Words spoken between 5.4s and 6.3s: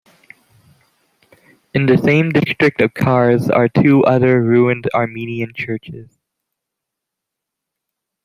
churches.